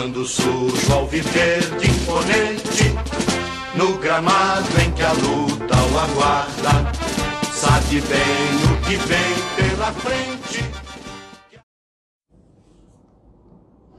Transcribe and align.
Quando 0.00 0.24
surge 0.24 0.90
ao 0.90 1.06
viver 1.06 1.60
de 1.78 1.90
imponente, 1.90 2.84
no 3.76 3.98
gramado 3.98 4.80
em 4.80 4.90
que 4.94 5.02
a 5.02 5.12
luta 5.12 5.76
o 5.76 5.98
aguarda, 5.98 6.90
sabe 7.52 8.00
bem 8.00 8.56
o 8.64 8.80
que 8.80 8.96
vem 8.96 9.68
pela 9.68 9.92
frente. 9.92 10.64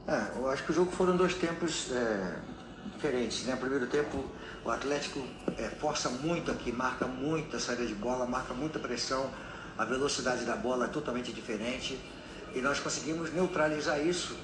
É, 0.08 0.38
eu 0.40 0.50
acho 0.50 0.64
que 0.64 0.72
o 0.72 0.74
jogo 0.74 0.90
foram 0.90 1.16
dois 1.16 1.34
tempos 1.34 1.92
é, 1.92 2.34
diferentes. 2.96 3.44
Né? 3.44 3.54
Primeiro 3.54 3.86
tempo, 3.86 4.24
o 4.64 4.70
Atlético 4.72 5.22
é, 5.56 5.68
força 5.68 6.08
muito 6.08 6.50
aqui, 6.50 6.72
marca 6.72 7.06
muito 7.06 7.56
a 7.56 7.60
saída 7.60 7.86
de 7.86 7.94
bola, 7.94 8.26
marca 8.26 8.52
muita 8.52 8.80
pressão, 8.80 9.30
a 9.78 9.84
velocidade 9.84 10.44
da 10.44 10.56
bola 10.56 10.86
é 10.86 10.88
totalmente 10.88 11.32
diferente. 11.32 11.96
E 12.52 12.60
nós 12.60 12.80
conseguimos 12.80 13.32
neutralizar 13.32 14.04
isso 14.04 14.36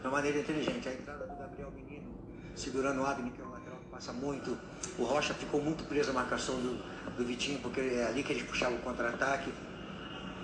de 0.00 0.06
uma 0.06 0.16
maneira 0.16 0.38
inteligente. 0.38 0.88
A 0.88 0.92
entrada 0.92 1.26
do 1.26 1.36
Gabriel 1.36 1.70
Menino, 1.70 2.10
segurando 2.54 3.02
o 3.02 3.06
Abner, 3.06 3.32
que 3.32 3.40
é 3.40 3.44
um 3.44 3.50
lateral 3.50 3.78
que 3.78 3.90
passa 3.90 4.12
muito. 4.12 4.56
O 4.98 5.04
Rocha 5.04 5.34
ficou 5.34 5.62
muito 5.62 5.84
preso 5.84 6.10
à 6.10 6.14
marcação 6.14 6.56
do, 6.56 6.82
do 7.16 7.24
Vitinho, 7.24 7.58
porque 7.60 7.80
é 7.80 8.06
ali 8.06 8.22
que 8.22 8.32
eles 8.32 8.42
puxavam 8.42 8.76
o 8.76 8.80
contra-ataque. 8.80 9.52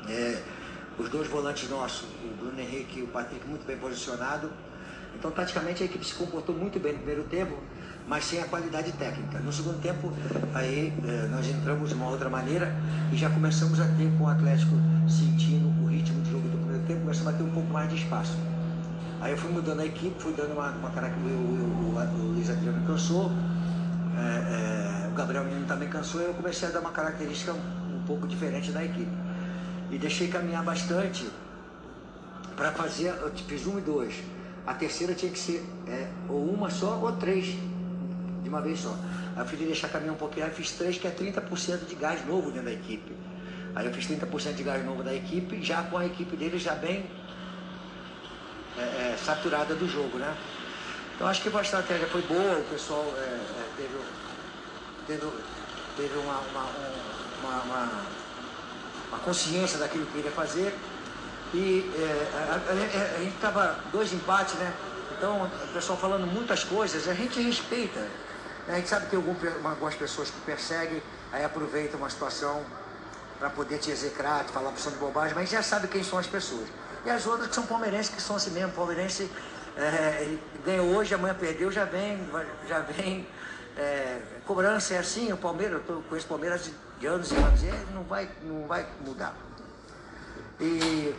É, 0.08 0.42
os 0.98 1.08
dois 1.10 1.28
volantes 1.28 1.68
nossos, 1.68 2.08
o 2.24 2.36
Bruno 2.36 2.58
Henrique 2.58 3.00
e 3.00 3.02
o 3.02 3.08
Patrick, 3.08 3.46
muito 3.46 3.66
bem 3.66 3.76
posicionado. 3.76 4.50
Então, 5.18 5.30
taticamente, 5.30 5.82
a 5.82 5.86
equipe 5.86 6.04
se 6.04 6.14
comportou 6.14 6.54
muito 6.54 6.78
bem 6.78 6.92
no 6.92 6.98
primeiro 6.98 7.24
tempo, 7.24 7.56
mas 8.06 8.24
sem 8.24 8.40
a 8.40 8.44
qualidade 8.44 8.92
técnica. 8.92 9.38
No 9.40 9.52
segundo 9.52 9.80
tempo, 9.80 10.12
aí 10.54 10.92
eh, 11.06 11.28
nós 11.30 11.46
entramos 11.46 11.88
de 11.88 11.94
uma 11.94 12.08
outra 12.08 12.28
maneira 12.28 12.74
e 13.12 13.16
já 13.16 13.30
começamos 13.30 13.80
a 13.80 13.84
ter 13.84 14.10
com 14.16 14.24
o 14.24 14.28
Atlético 14.28 14.72
sentindo 15.08 15.68
o 15.82 15.86
ritmo 15.86 16.20
de 16.22 16.30
jogo 16.30 16.48
do 16.48 16.58
primeiro 16.58 16.86
tempo, 16.86 17.00
começamos 17.00 17.34
a 17.34 17.36
ter 17.36 17.42
um 17.42 17.50
pouco 17.50 17.72
mais 17.72 17.88
de 17.88 17.96
espaço. 17.96 18.36
Aí 19.20 19.32
eu 19.32 19.38
fui 19.38 19.50
mudando 19.50 19.80
a 19.80 19.86
equipe, 19.86 20.14
fui 20.20 20.32
dando 20.32 20.52
uma, 20.52 20.70
uma 20.70 20.90
característica, 20.90 21.32
o, 21.32 22.32
Luiz 22.34 22.50
Adriano 22.50 22.86
cansou, 22.86 23.32
é, 24.16 25.04
é, 25.04 25.08
o 25.08 25.14
Gabriel 25.14 25.44
Menino 25.44 25.66
também 25.66 25.88
cansou, 25.88 26.20
e 26.20 26.24
eu 26.24 26.34
comecei 26.34 26.68
a 26.68 26.70
dar 26.70 26.80
uma 26.80 26.92
característica 26.92 27.52
um, 27.52 27.96
um 27.96 28.02
pouco 28.06 28.26
diferente 28.26 28.70
da 28.72 28.84
equipe. 28.84 29.10
E 29.90 29.98
deixei 29.98 30.28
caminhar 30.28 30.62
bastante 30.62 31.28
para 32.54 32.72
fazer, 32.72 33.08
eu 33.08 33.30
fiz 33.30 33.66
um 33.66 33.78
e 33.78 33.82
dois 33.82 34.14
a 34.66 34.74
terceira 34.74 35.14
tinha 35.14 35.30
que 35.30 35.38
ser 35.38 35.64
é, 35.86 36.08
ou 36.28 36.44
uma 36.52 36.68
só 36.68 36.98
ou 36.98 37.12
três 37.12 37.56
de 38.42 38.48
uma 38.48 38.60
vez 38.60 38.80
só. 38.80 38.94
Aí 39.36 39.42
eu 39.42 39.44
queria 39.44 39.66
deixar 39.66 39.88
caminhar 39.88 40.14
um 40.14 40.18
pouquinho, 40.18 40.44
aí 40.44 40.50
fiz 40.50 40.72
três, 40.72 40.98
que 40.98 41.06
é 41.06 41.10
30% 41.10 41.86
de 41.86 41.94
gás 41.94 42.26
novo 42.26 42.50
dentro 42.50 42.64
da 42.64 42.72
equipe. 42.72 43.12
Aí 43.74 43.86
eu 43.86 43.92
fiz 43.92 44.08
30% 44.08 44.54
de 44.54 44.62
gás 44.64 44.84
novo 44.84 45.04
da 45.04 45.14
equipe, 45.14 45.62
já 45.62 45.84
com 45.84 45.98
a 45.98 46.06
equipe 46.06 46.36
dele 46.36 46.58
já 46.58 46.74
bem 46.74 47.06
é, 48.78 49.12
é, 49.14 49.16
saturada 49.16 49.74
do 49.74 49.88
jogo, 49.88 50.18
né? 50.18 50.36
Então 51.14 51.26
acho 51.26 51.40
que 51.42 51.56
a 51.56 51.62
estratégia 51.62 52.06
foi 52.08 52.22
boa, 52.22 52.58
o 52.58 52.64
pessoal 52.64 53.04
é, 53.16 53.20
é, 53.20 53.68
teve, 53.76 53.98
teve, 55.06 55.32
teve 55.96 56.18
uma, 56.18 56.40
uma, 56.40 56.66
uma, 57.42 58.02
uma, 59.08 59.18
consciência 59.24 59.78
daquilo 59.78 60.04
que 60.06 60.12
queria 60.12 60.30
fazer. 60.30 60.76
E 61.54 61.90
é, 61.96 62.32
a, 62.34 62.54
a, 62.54 63.16
a, 63.16 63.18
gente 63.22 63.34
estava 63.34 63.78
dois 63.90 64.12
empates, 64.12 64.54
né? 64.54 64.72
Então, 65.16 65.44
o 65.44 65.72
pessoal 65.72 65.96
falando 65.96 66.26
muitas 66.26 66.62
coisas, 66.64 67.08
a 67.08 67.14
gente 67.14 67.40
respeita. 67.40 68.00
Né? 68.00 68.10
A 68.68 68.74
gente 68.74 68.88
sabe 68.88 69.06
que 69.06 69.16
tem 69.16 69.18
algumas 69.18 69.94
pessoas 69.94 70.28
que 70.28 70.38
perseguem, 70.40 71.02
aí 71.32 71.42
aproveitam 71.42 71.98
uma 71.98 72.10
situação 72.10 72.62
para 73.38 73.48
poder 73.48 73.78
te 73.78 73.90
execrar, 73.90 74.44
te 74.44 74.52
falar 74.52 74.68
opção 74.68 74.92
de 74.92 74.98
bobagem, 74.98 75.34
mas 75.34 75.48
já 75.48 75.62
sabe 75.62 75.88
quem 75.88 76.04
são 76.04 76.18
as 76.18 76.26
pessoas. 76.26 76.68
E 77.06 77.10
as 77.10 77.24
outras 77.24 77.46
que 77.46 77.54
são 77.54 77.64
palmeirenses, 77.64 78.12
que 78.12 78.20
são 78.20 78.34
assim 78.34 78.50
mesmo, 78.50 78.72
palmeirense 78.72 79.30
é, 79.76 80.36
ganhou 80.64 80.88
hoje, 80.88 81.14
amanhã 81.14 81.36
perdeu, 81.38 81.70
já 81.70 81.84
vem, 81.84 82.18
já 82.66 82.80
vem. 82.80 83.24
É, 83.76 84.20
cobrança 84.44 84.94
é 84.94 84.98
assim, 84.98 85.32
o 85.32 85.36
Palmeiras, 85.36 85.74
eu 85.74 85.80
tô, 85.80 86.00
conheço 86.08 86.26
Palmeiras 86.26 86.68
de 86.98 87.06
anos 87.06 87.30
e 87.30 87.36
anos, 87.36 87.62
e 87.62 87.94
não 87.94 88.02
vai, 88.02 88.28
não 88.42 88.66
vai 88.66 88.88
mudar. 89.04 89.36
E 90.58 91.14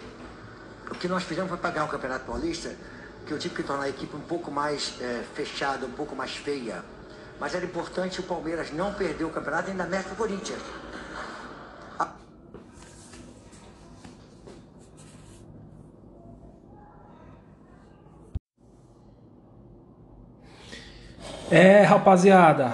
o 0.92 0.96
que 0.96 1.08
nós 1.08 1.24
fizemos 1.24 1.48
foi 1.50 1.58
pagar 1.58 1.86
o 1.86 1.88
Campeonato 1.88 2.26
Paulista, 2.26 2.76
que 3.26 3.32
eu 3.32 3.40
tive 3.40 3.56
que 3.56 3.64
tornar 3.64 3.84
a 3.84 3.90
equipe 3.90 4.14
um 4.14 4.22
pouco 4.22 4.52
mais 4.52 4.96
é, 5.00 5.24
fechada, 5.36 5.86
um 5.86 5.92
pouco 5.92 6.14
mais 6.18 6.36
feia. 6.36 6.84
Mas 7.40 7.56
era 7.56 7.64
importante 7.64 8.20
o 8.20 8.24
Palmeiras 8.24 8.74
não 8.74 8.94
perder 8.94 9.24
o 9.24 9.30
campeonato 9.30 9.72
ainda 9.72 9.86
que 10.04 10.12
o 10.12 10.16
Corinthians. 10.16 10.60
É, 21.50 21.82
rapaziada, 21.82 22.74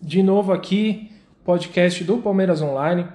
de 0.00 0.22
novo 0.22 0.52
aqui, 0.52 1.10
podcast 1.44 2.04
do 2.04 2.18
Palmeiras 2.18 2.62
Online. 2.62 3.08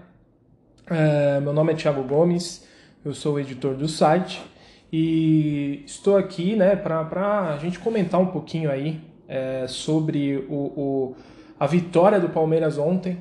É, 0.89 1.39
meu 1.39 1.53
nome 1.53 1.71
é 1.71 1.75
Thiago 1.75 2.03
Gomes 2.03 2.67
eu 3.03 3.13
sou 3.13 3.39
editor 3.39 3.75
do 3.75 3.87
site 3.87 4.43
e 4.91 5.83
estou 5.85 6.17
aqui 6.17 6.55
né, 6.55 6.75
para 6.75 7.53
a 7.53 7.57
gente 7.57 7.79
comentar 7.79 8.19
um 8.19 8.27
pouquinho 8.27 8.69
aí 8.69 9.01
é, 9.27 9.65
sobre 9.67 10.45
o, 10.49 10.53
o, 10.53 11.15
a 11.59 11.65
vitória 11.65 12.19
do 12.19 12.29
Palmeiras 12.29 12.77
ontem 12.77 13.17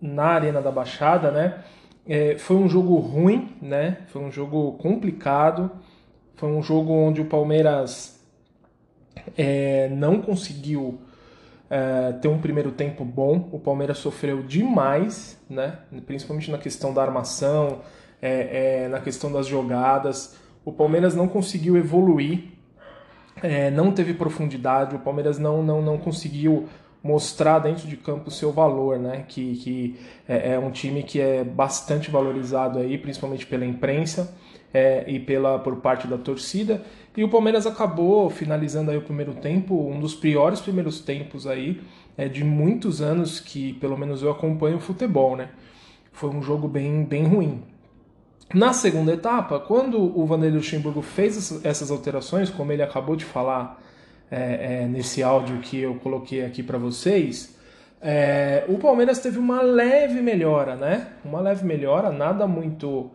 na 0.00 0.24
Arena 0.24 0.60
da 0.60 0.70
Baixada, 0.70 1.30
né? 1.30 1.62
É, 2.04 2.36
foi 2.36 2.56
um 2.56 2.68
jogo 2.68 2.96
ruim, 2.96 3.54
né? 3.62 3.98
Foi 4.08 4.20
um 4.20 4.30
jogo 4.30 4.72
complicado, 4.72 5.70
foi 6.34 6.50
um 6.50 6.62
jogo 6.62 6.92
onde 6.92 7.20
o 7.20 7.26
Palmeiras 7.26 8.20
é, 9.36 9.88
não 9.88 10.20
conseguiu 10.20 11.00
é, 11.70 12.12
ter 12.12 12.28
um 12.28 12.38
primeiro 12.38 12.70
tempo 12.72 13.04
bom. 13.04 13.48
O 13.52 13.58
Palmeiras 13.58 13.98
sofreu 13.98 14.42
demais, 14.42 15.40
né? 15.48 15.78
Principalmente 16.06 16.50
na 16.50 16.58
questão 16.58 16.92
da 16.92 17.02
armação, 17.02 17.80
é, 18.20 18.84
é, 18.84 18.88
na 18.88 19.00
questão 19.00 19.32
das 19.32 19.46
jogadas. 19.46 20.36
O 20.64 20.72
Palmeiras 20.72 21.14
não 21.14 21.26
conseguiu 21.26 21.76
evoluir, 21.76 22.44
é, 23.42 23.70
não 23.70 23.90
teve 23.90 24.14
profundidade, 24.14 24.94
o 24.94 24.98
Palmeiras 24.98 25.38
não, 25.38 25.62
não, 25.62 25.82
não 25.82 25.98
conseguiu 25.98 26.68
mostrar 27.02 27.58
dentro 27.58 27.88
de 27.88 27.96
campo 27.96 28.28
o 28.28 28.30
seu 28.30 28.52
valor, 28.52 28.98
né? 28.98 29.24
Que, 29.26 29.56
que 29.56 29.98
é, 30.28 30.52
é, 30.52 30.58
um 30.58 30.70
time 30.70 31.02
que 31.02 31.20
é 31.20 31.42
bastante 31.42 32.10
valorizado 32.10 32.78
aí, 32.78 32.96
principalmente 32.96 33.46
pela 33.46 33.64
imprensa 33.64 34.32
é, 34.72 35.04
e 35.06 35.18
pela 35.18 35.58
por 35.58 35.76
parte 35.76 36.06
da 36.06 36.16
torcida. 36.16 36.82
E 37.16 37.22
o 37.22 37.28
Palmeiras 37.28 37.66
acabou 37.66 38.30
finalizando 38.30 38.90
aí 38.90 38.96
o 38.96 39.02
primeiro 39.02 39.34
tempo, 39.34 39.74
um 39.88 40.00
dos 40.00 40.14
piores 40.14 40.60
primeiros 40.60 41.00
tempos 41.00 41.46
aí 41.46 41.80
é, 42.16 42.28
de 42.28 42.42
muitos 42.42 43.00
anos 43.02 43.38
que 43.38 43.74
pelo 43.74 43.98
menos 43.98 44.22
eu 44.22 44.30
acompanho 44.30 44.76
o 44.76 44.80
futebol, 44.80 45.36
né? 45.36 45.50
Foi 46.12 46.30
um 46.30 46.42
jogo 46.42 46.68
bem, 46.68 47.04
bem 47.04 47.24
ruim. 47.24 47.62
Na 48.54 48.72
segunda 48.74 49.12
etapa, 49.12 49.58
quando 49.58 49.98
o 49.98 50.26
Vanderlei 50.26 50.58
Luxemburgo 50.58 51.00
fez 51.00 51.64
essas 51.64 51.90
alterações, 51.90 52.50
como 52.50 52.70
ele 52.70 52.82
acabou 52.82 53.16
de 53.16 53.24
falar 53.24 53.82
é, 54.30 54.82
é, 54.82 54.86
nesse 54.86 55.22
áudio 55.22 55.58
que 55.58 55.78
eu 55.78 55.94
coloquei 55.96 56.44
aqui 56.44 56.62
para 56.62 56.76
vocês, 56.76 57.58
é, 58.00 58.64
o 58.68 58.76
Palmeiras 58.78 59.20
teve 59.20 59.38
uma 59.38 59.62
leve 59.62 60.20
melhora, 60.20 60.76
né? 60.76 61.08
Uma 61.24 61.40
leve 61.40 61.64
melhora, 61.64 62.10
nada 62.10 62.46
muito 62.46 63.10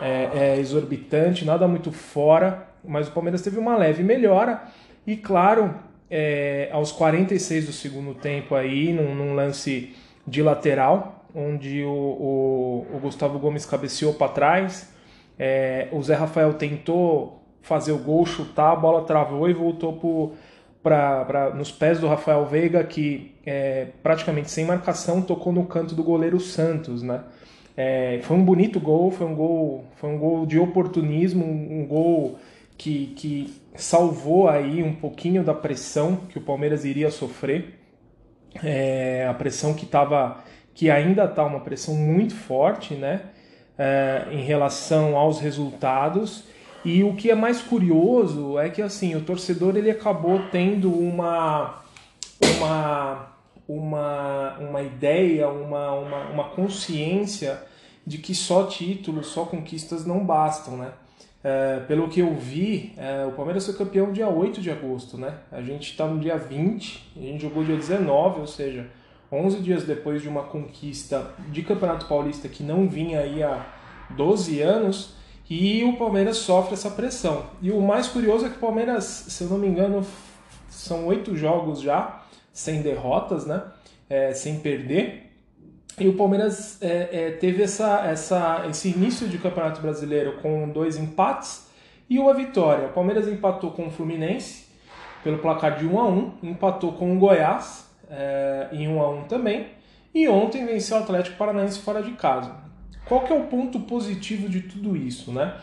é, 0.00 0.30
é, 0.32 0.58
exorbitante, 0.58 1.44
nada 1.44 1.68
muito 1.68 1.92
fora, 1.92 2.68
mas 2.84 3.08
o 3.08 3.12
Palmeiras 3.12 3.42
teve 3.42 3.58
uma 3.58 3.76
leve 3.76 4.02
melhora 4.02 4.62
e, 5.06 5.16
claro, 5.16 5.74
é, 6.10 6.68
aos 6.72 6.90
46 6.92 7.66
do 7.66 7.72
segundo 7.72 8.14
tempo 8.14 8.54
aí, 8.54 8.92
num, 8.92 9.14
num 9.14 9.34
lance 9.34 9.94
de 10.26 10.42
lateral, 10.42 11.24
onde 11.34 11.82
o, 11.84 11.88
o, 11.90 12.86
o 12.94 12.98
Gustavo 13.00 13.38
Gomes 13.38 13.64
cabeceou 13.64 14.14
para 14.14 14.32
trás. 14.32 14.92
É, 15.38 15.88
o 15.92 16.02
Zé 16.02 16.14
Rafael 16.14 16.54
tentou 16.54 17.40
fazer 17.62 17.92
o 17.92 17.98
gol, 17.98 18.26
chutar, 18.26 18.72
a 18.72 18.76
bola 18.76 19.04
travou 19.04 19.48
e 19.48 19.52
voltou 19.52 20.34
para 20.82 21.52
nos 21.54 21.70
pés 21.70 22.00
do 22.00 22.08
Rafael 22.08 22.44
Veiga, 22.46 22.82
que 22.84 23.34
é, 23.44 23.88
praticamente 24.02 24.50
sem 24.50 24.64
marcação 24.64 25.22
tocou 25.22 25.52
no 25.52 25.66
canto 25.66 25.94
do 25.94 26.02
goleiro 26.02 26.40
Santos, 26.40 27.02
né? 27.02 27.22
É, 27.82 28.20
foi 28.24 28.36
um 28.36 28.44
bonito 28.44 28.78
gol, 28.78 29.10
foi 29.10 29.26
um 29.26 29.34
gol, 29.34 29.86
foi 29.96 30.10
um 30.10 30.18
gol 30.18 30.44
de 30.44 30.58
oportunismo, 30.58 31.46
um, 31.46 31.86
gol 31.86 32.38
que, 32.76 33.06
que 33.16 33.54
salvou 33.74 34.50
aí 34.50 34.82
um 34.82 34.94
pouquinho 34.94 35.42
da 35.42 35.54
pressão 35.54 36.16
que 36.28 36.36
o 36.36 36.42
Palmeiras 36.42 36.84
iria 36.84 37.10
sofrer, 37.10 37.80
é, 38.62 39.26
a 39.26 39.32
pressão 39.32 39.72
que 39.72 39.86
estava 39.86 40.44
que 40.74 40.90
ainda 40.90 41.24
está 41.24 41.42
uma 41.42 41.60
pressão 41.60 41.94
muito 41.94 42.34
forte 42.34 42.92
né, 42.92 43.22
é, 43.78 44.26
em 44.30 44.42
relação 44.42 45.16
aos 45.16 45.40
resultados. 45.40 46.44
E 46.84 47.02
o 47.02 47.14
que 47.14 47.30
é 47.30 47.34
mais 47.34 47.62
curioso 47.62 48.58
é 48.58 48.68
que 48.68 48.82
assim 48.82 49.14
o 49.14 49.22
torcedor 49.22 49.74
ele 49.74 49.90
acabou 49.90 50.38
tendo 50.52 50.92
uma, 50.92 51.82
uma, 52.58 53.26
uma, 53.66 54.58
uma 54.58 54.82
ideia, 54.82 55.48
uma, 55.48 55.92
uma, 55.92 56.18
uma 56.28 56.44
consciência 56.50 57.69
de 58.06 58.18
que 58.18 58.34
só 58.34 58.64
títulos, 58.64 59.28
só 59.28 59.44
conquistas 59.44 60.04
não 60.04 60.24
bastam. 60.24 60.76
Né? 60.76 60.92
É, 61.42 61.80
pelo 61.88 62.08
que 62.08 62.20
eu 62.20 62.34
vi, 62.34 62.92
é, 62.96 63.24
o 63.26 63.32
Palmeiras 63.32 63.64
foi 63.64 63.74
campeão 63.74 64.12
dia 64.12 64.28
8 64.28 64.60
de 64.60 64.70
agosto, 64.70 65.16
né? 65.16 65.38
A 65.50 65.62
gente 65.62 65.90
está 65.90 66.06
no 66.06 66.18
dia 66.20 66.36
20, 66.36 67.12
a 67.16 67.20
gente 67.20 67.42
jogou 67.42 67.64
dia 67.64 67.76
19, 67.76 68.40
ou 68.40 68.46
seja, 68.46 68.86
11 69.32 69.60
dias 69.60 69.84
depois 69.84 70.20
de 70.20 70.28
uma 70.28 70.42
conquista 70.42 71.30
de 71.48 71.62
Campeonato 71.62 72.06
Paulista 72.06 72.48
que 72.48 72.62
não 72.62 72.88
vinha 72.88 73.20
aí 73.20 73.42
há 73.42 73.64
12 74.10 74.60
anos, 74.60 75.14
e 75.48 75.82
o 75.82 75.96
Palmeiras 75.96 76.36
sofre 76.36 76.74
essa 76.74 76.90
pressão. 76.90 77.46
E 77.60 77.72
o 77.72 77.80
mais 77.80 78.06
curioso 78.06 78.46
é 78.46 78.48
que 78.48 78.56
o 78.56 78.60
Palmeiras, 78.60 79.04
se 79.04 79.42
eu 79.42 79.48
não 79.48 79.58
me 79.58 79.66
engano, 79.66 80.06
são 80.68 81.06
oito 81.06 81.36
jogos 81.36 81.80
já, 81.80 82.22
sem 82.52 82.82
derrotas, 82.82 83.46
né? 83.46 83.62
É, 84.08 84.32
sem 84.32 84.60
perder. 84.60 85.29
E 86.00 86.08
o 86.08 86.14
Palmeiras 86.14 86.80
é, 86.80 87.08
é, 87.12 87.30
teve 87.32 87.62
essa, 87.62 88.06
essa, 88.06 88.64
esse 88.70 88.88
início 88.88 89.28
de 89.28 89.36
Campeonato 89.36 89.82
Brasileiro 89.82 90.38
com 90.40 90.68
dois 90.70 90.96
empates 90.96 91.68
e 92.08 92.18
uma 92.18 92.32
vitória. 92.32 92.86
O 92.86 92.92
Palmeiras 92.92 93.28
empatou 93.28 93.70
com 93.72 93.86
o 93.86 93.90
Fluminense 93.90 94.64
pelo 95.22 95.38
placar 95.38 95.78
de 95.78 95.86
1 95.86 96.00
a 96.00 96.08
1 96.08 96.32
empatou 96.42 96.92
com 96.92 97.14
o 97.14 97.18
Goiás 97.18 97.86
é, 98.08 98.68
em 98.72 98.88
1 98.88 99.00
a 99.00 99.10
1 99.10 99.22
também, 99.24 99.66
e 100.14 100.26
ontem 100.26 100.64
venceu 100.64 100.96
o 100.96 101.00
Atlético 101.00 101.36
Paranaense 101.36 101.80
fora 101.80 102.02
de 102.02 102.12
casa. 102.12 102.56
Qual 103.04 103.20
que 103.20 103.32
é 103.32 103.36
o 103.36 103.44
ponto 103.44 103.78
positivo 103.80 104.48
de 104.48 104.62
tudo 104.62 104.96
isso, 104.96 105.32
né? 105.32 105.56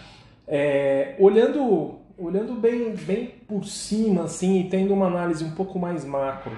É, 0.47 1.15
olhando, 1.19 1.99
olhando 2.17 2.53
bem, 2.53 2.93
bem 2.93 3.33
por 3.47 3.65
cima 3.65 4.23
assim 4.23 4.61
e 4.61 4.69
tendo 4.69 4.93
uma 4.93 5.07
análise 5.07 5.43
um 5.43 5.51
pouco 5.51 5.77
mais 5.77 6.05
macro, 6.05 6.55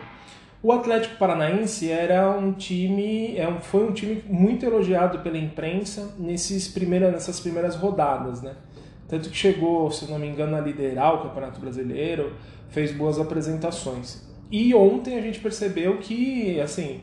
o 0.61 0.71
Atlético 0.73 1.17
Paranaense 1.17 1.89
era 1.89 2.29
um 2.31 2.51
time, 2.51 3.37
é 3.37 3.49
foi 3.61 3.87
um 3.87 3.93
time 3.93 4.23
muito 4.27 4.65
elogiado 4.65 5.19
pela 5.19 5.37
imprensa 5.37 6.15
nesses 6.19 6.67
primeira, 6.67 7.11
nessas 7.11 7.39
primeiras 7.39 7.75
rodadas, 7.75 8.41
né? 8.41 8.55
Tanto 9.07 9.29
que 9.29 9.35
chegou, 9.35 9.89
se 9.89 10.09
não 10.11 10.19
me 10.19 10.27
engano, 10.27 10.55
a 10.55 10.59
liderar 10.59 11.15
o 11.15 11.23
Campeonato 11.23 11.59
Brasileiro, 11.59 12.33
fez 12.69 12.91
boas 12.91 13.19
apresentações. 13.19 14.21
E 14.51 14.75
ontem 14.75 15.17
a 15.17 15.21
gente 15.21 15.39
percebeu 15.39 15.97
que, 15.97 16.59
assim, 16.59 17.01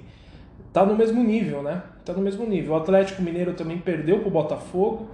tá 0.73 0.85
no 0.85 0.95
mesmo 0.95 1.23
nível, 1.25 1.63
né? 1.63 1.83
Tá 2.05 2.13
no 2.13 2.21
mesmo 2.21 2.47
nível. 2.47 2.75
O 2.75 2.77
Atlético 2.77 3.23
Mineiro 3.23 3.55
também 3.55 3.79
perdeu 3.79 4.21
pro 4.21 4.31
Botafogo, 4.31 5.09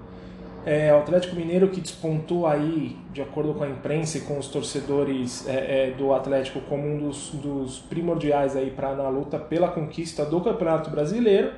é, 0.64 0.94
o 0.94 0.98
Atlético 0.98 1.34
Mineiro 1.34 1.68
que 1.68 1.80
despontou 1.80 2.46
aí, 2.46 2.96
de 3.12 3.20
acordo 3.20 3.52
com 3.54 3.64
a 3.64 3.68
imprensa 3.68 4.18
e 4.18 4.20
com 4.20 4.38
os 4.38 4.46
torcedores 4.46 5.46
é, 5.48 5.88
é, 5.88 5.90
do 5.90 6.12
Atlético, 6.12 6.60
como 6.62 6.86
um 6.86 6.98
dos, 6.98 7.30
dos 7.30 7.78
primordiais 7.80 8.56
aí 8.56 8.70
para 8.70 8.94
na 8.94 9.08
luta 9.08 9.38
pela 9.38 9.68
conquista 9.68 10.24
do 10.24 10.40
Campeonato 10.40 10.90
Brasileiro. 10.90 11.52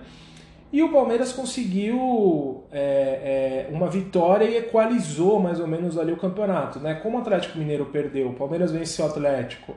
E 0.73 0.83
o 0.83 0.91
Palmeiras 0.91 1.33
conseguiu 1.33 2.65
é, 2.73 3.69
é, 3.69 3.75
uma 3.75 3.89
vitória 3.89 4.45
e 4.45 4.57
equalizou 4.57 5.39
mais 5.39 5.61
ou 5.61 5.69
menos 5.69 5.99
ali 5.99 6.11
o 6.11 6.17
campeonato. 6.17 6.81
Né? 6.81 6.95
Como 6.95 7.17
o 7.17 7.21
Atlético 7.21 7.59
Mineiro 7.59 7.87
perdeu, 7.87 8.31
o 8.31 8.35
Palmeiras 8.35 8.73
venceu 8.73 9.05
o 9.05 9.09
Atlético 9.09 9.77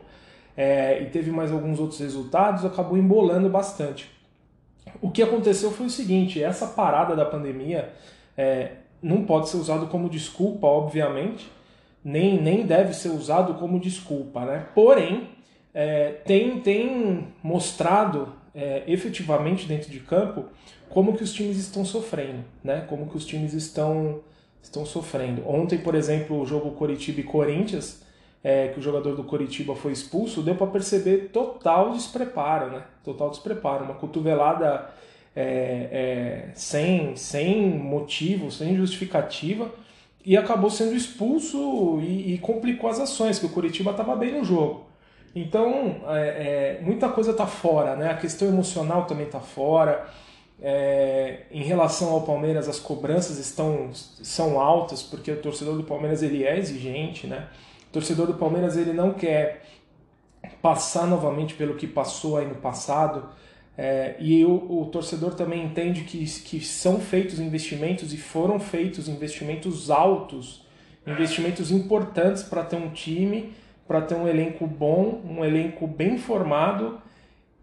é, 0.56 1.04
e 1.04 1.06
teve 1.08 1.30
mais 1.30 1.52
alguns 1.52 1.80
outros 1.80 2.00
resultados, 2.00 2.66
acabou 2.66 2.98
embolando 2.98 3.48
bastante. 3.48 4.10
O 5.02 5.12
que 5.12 5.22
aconteceu 5.22 5.70
foi 5.70 5.86
o 5.86 5.90
seguinte: 5.90 6.42
essa 6.42 6.66
parada 6.66 7.16
da 7.16 7.26
pandemia 7.26 7.94
é, 8.36 8.72
não 9.02 9.24
pode 9.24 9.50
ser 9.50 9.58
usado 9.58 9.88
como 9.88 10.10
desculpa, 10.10 10.68
obviamente, 10.68 11.50
nem, 12.04 12.42
nem 12.42 12.66
deve 12.66 12.94
ser 12.94 13.10
usado 13.10 13.56
como 13.56 13.80
desculpa, 13.80 14.46
né? 14.46 14.66
Porém, 14.74 15.30
é, 15.74 16.12
tem, 16.26 16.60
tem 16.62 17.28
mostrado 17.44 18.34
é, 18.56 18.84
efetivamente 18.88 19.68
dentro 19.68 19.92
de 19.92 20.00
campo 20.00 20.46
como 20.90 21.16
que 21.16 21.24
os 21.24 21.34
times 21.34 21.58
estão 21.58 21.86
sofrendo, 21.86 22.44
né? 22.64 22.86
Como 22.88 23.08
que 23.08 23.18
os 23.18 23.26
times 23.26 23.54
estão, 23.54 24.22
estão 24.62 24.86
sofrendo. 24.86 25.48
Ontem, 25.48 25.78
por 25.78 25.94
exemplo, 25.96 26.40
o 26.40 26.46
jogo 26.46 26.72
Coritiba 26.72 27.20
e 27.20 27.24
Corinthians, 27.24 28.02
é, 28.44 28.70
que 28.70 28.80
o 28.80 28.82
jogador 28.82 29.16
do 29.16 29.24
Coritiba 29.24 29.76
foi 29.76 29.92
expulso, 29.92 30.42
deu 30.42 30.56
para 30.56 30.68
perceber 30.68 31.30
total 31.34 31.92
despreparo, 31.92 32.72
né? 32.72 32.84
Total 33.04 33.30
despreparo, 33.30 33.84
uma 33.84 33.96
cotovelada 33.96 34.90
é, 35.40 35.88
é, 35.92 36.50
sem, 36.56 37.16
sem 37.16 37.70
motivo, 37.70 38.50
sem 38.50 38.76
justificativa, 38.76 39.72
e 40.26 40.36
acabou 40.36 40.72
sendo 40.72 40.96
expulso 40.96 42.00
e, 42.02 42.34
e 42.34 42.38
complicou 42.40 42.90
as 42.90 43.00
ações, 43.00 43.38
que 43.38 43.46
o 43.46 43.50
Curitiba 43.50 43.92
estava 43.92 44.16
bem 44.16 44.32
no 44.32 44.44
jogo. 44.44 44.88
Então, 45.36 46.02
é, 46.08 46.80
é 46.80 46.82
muita 46.82 47.08
coisa 47.10 47.30
está 47.30 47.46
fora, 47.46 47.96
né? 47.96 48.10
a 48.10 48.18
questão 48.18 48.48
emocional 48.48 49.06
também 49.06 49.28
está 49.28 49.40
fora. 49.40 50.08
É, 50.60 51.42
em 51.52 51.62
relação 51.62 52.10
ao 52.10 52.22
Palmeiras, 52.24 52.68
as 52.68 52.80
cobranças 52.80 53.38
estão 53.38 53.92
são 53.94 54.60
altas, 54.60 55.04
porque 55.04 55.32
o 55.32 55.40
torcedor 55.40 55.78
do 55.78 55.84
Palmeiras 55.84 56.24
ele 56.24 56.44
é 56.44 56.58
exigente, 56.58 57.28
né? 57.28 57.48
O 57.90 57.94
torcedor 57.94 58.26
do 58.26 58.34
Palmeiras 58.34 58.76
ele 58.76 58.92
não 58.92 59.14
quer 59.14 59.62
passar 60.64 61.06
novamente 61.06 61.54
pelo 61.54 61.76
que 61.76 61.86
passou 61.86 62.38
aí 62.38 62.48
no 62.48 62.56
passado. 62.56 63.30
É, 63.78 64.16
e 64.20 64.44
o, 64.44 64.82
o, 64.82 64.86
torcedor 64.88 65.36
também 65.36 65.64
entende 65.64 66.02
que, 66.02 66.26
que 66.26 66.60
são 66.60 67.00
feitos 67.00 67.40
investimentos 67.40 68.12
e 68.12 68.18
foram 68.18 68.60
feitos 68.60 69.08
investimentos 69.08 69.92
altos, 69.92 70.66
investimentos 71.06 71.70
importantes 71.70 72.42
para 72.42 72.64
ter 72.64 72.76
um 72.76 72.90
time, 72.90 73.54
para 73.88 74.02
ter 74.02 74.16
um 74.16 74.28
elenco 74.28 74.66
bom, 74.66 75.22
um 75.24 75.46
elenco 75.46 75.86
bem 75.86 76.18
formado, 76.18 77.00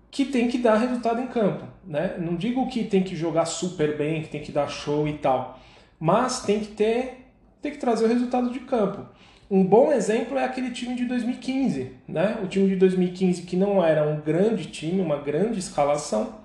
que 0.09 0.25
tem 0.25 0.47
que 0.47 0.57
dar 0.57 0.77
resultado 0.77 1.21
em 1.21 1.27
campo. 1.27 1.67
Né? 1.85 2.15
Não 2.19 2.37
digo 2.37 2.69
que 2.69 2.85
tem 2.85 3.03
que 3.03 3.17
jogar 3.17 3.47
super 3.47 3.99
bem, 3.99 4.23
que 4.23 4.29
tem 4.29 4.41
que 4.41 4.53
dar 4.53 4.69
show 4.69 5.09
e 5.09 5.15
tal, 5.15 5.59
mas 5.99 6.43
tem 6.43 6.61
que 6.61 6.69
ter, 6.69 7.27
tem 7.61 7.73
que 7.73 7.79
trazer 7.79 8.05
o 8.05 8.09
resultado 8.09 8.51
de 8.51 8.61
campo. 8.61 9.05
Um 9.50 9.62
bom 9.62 9.93
exemplo 9.93 10.38
é 10.38 10.44
aquele 10.44 10.70
time 10.70 10.94
de 10.94 11.05
2015, 11.05 11.93
né? 12.08 12.38
O 12.43 12.46
time 12.46 12.69
de 12.69 12.76
2015 12.76 13.43
que 13.43 13.56
não 13.56 13.85
era 13.85 14.08
um 14.08 14.20
grande 14.20 14.67
time, 14.67 15.02
uma 15.02 15.19
grande 15.19 15.58
escalação, 15.58 16.37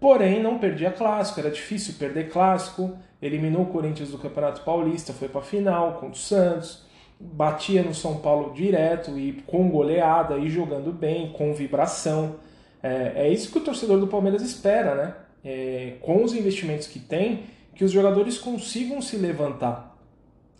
porém 0.00 0.42
não 0.42 0.58
perdia 0.58 0.90
clássico, 0.90 1.38
era 1.40 1.50
difícil 1.50 1.94
perder 1.96 2.30
clássico, 2.30 2.98
eliminou 3.22 3.62
o 3.62 3.66
Corinthians 3.66 4.10
do 4.10 4.18
Campeonato 4.18 4.62
Paulista, 4.62 5.12
foi 5.12 5.28
para 5.28 5.40
a 5.40 5.44
final 5.44 5.92
contra 5.94 6.08
o 6.08 6.16
Santos, 6.16 6.84
batia 7.20 7.82
no 7.82 7.94
São 7.94 8.16
Paulo 8.16 8.52
direto 8.52 9.16
e 9.16 9.44
com 9.46 9.68
goleada 9.70 10.36
e 10.36 10.50
jogando 10.50 10.92
bem, 10.92 11.32
com 11.32 11.54
vibração. 11.54 12.36
É, 12.82 13.12
é 13.26 13.28
isso 13.30 13.50
que 13.50 13.58
o 13.58 13.62
torcedor 13.62 13.98
do 14.00 14.08
Palmeiras 14.08 14.42
espera, 14.42 14.94
né? 14.94 15.14
É, 15.44 15.94
com 16.00 16.24
os 16.24 16.34
investimentos 16.34 16.86
que 16.86 16.98
tem, 16.98 17.44
que 17.74 17.84
os 17.84 17.92
jogadores 17.92 18.38
consigam 18.38 19.00
se 19.00 19.16
levantar. 19.16 19.96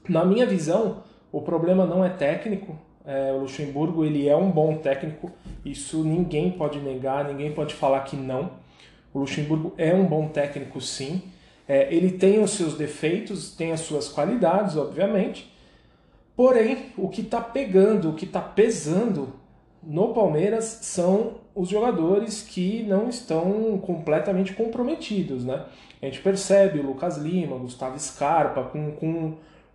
Na 0.08 0.24
minha 0.24 0.46
visão, 0.46 1.02
o 1.34 1.42
problema 1.42 1.84
não 1.84 2.04
é 2.04 2.10
técnico. 2.10 2.78
É, 3.04 3.32
o 3.32 3.38
Luxemburgo 3.38 4.04
ele 4.04 4.28
é 4.28 4.36
um 4.36 4.50
bom 4.50 4.76
técnico, 4.76 5.30
isso 5.64 6.04
ninguém 6.04 6.52
pode 6.52 6.78
negar, 6.78 7.24
ninguém 7.24 7.52
pode 7.52 7.74
falar 7.74 8.00
que 8.02 8.16
não. 8.16 8.52
O 9.12 9.18
Luxemburgo 9.18 9.74
é 9.76 9.92
um 9.92 10.06
bom 10.06 10.28
técnico, 10.28 10.80
sim. 10.80 11.22
É, 11.66 11.92
ele 11.92 12.12
tem 12.12 12.40
os 12.40 12.52
seus 12.52 12.74
defeitos, 12.74 13.54
tem 13.54 13.72
as 13.72 13.80
suas 13.80 14.08
qualidades, 14.08 14.76
obviamente. 14.76 15.52
Porém, 16.36 16.92
o 16.96 17.08
que 17.08 17.20
está 17.20 17.40
pegando, 17.40 18.10
o 18.10 18.14
que 18.14 18.26
está 18.26 18.40
pesando 18.40 19.34
no 19.82 20.14
Palmeiras 20.14 20.64
são 20.82 21.34
os 21.52 21.68
jogadores 21.68 22.42
que 22.42 22.84
não 22.84 23.08
estão 23.08 23.76
completamente 23.78 24.52
comprometidos, 24.52 25.44
né? 25.44 25.64
A 26.00 26.06
gente 26.06 26.20
percebe 26.20 26.78
o 26.78 26.86
Lucas 26.86 27.16
Lima, 27.18 27.58
Gustavo 27.58 27.98
Scarpa 27.98 28.62
com, 28.64 28.92
com 28.92 29.34